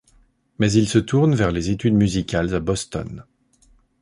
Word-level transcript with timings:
Mais 0.57 0.71
il 0.71 0.87
se 0.89 0.97
tourne 0.97 1.35
vers 1.35 1.51
les 1.51 1.69
études 1.69 1.93
musicales 1.93 2.55
à 2.55 2.59
Boston. 2.59 3.23